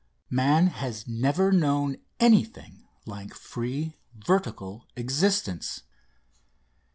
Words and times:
Man 0.31 0.65
has 0.65 1.07
never 1.07 1.51
known 1.51 1.97
anything 2.19 2.87
like 3.05 3.35
free 3.35 3.97
vertical 4.15 4.87
existence. 4.95 5.83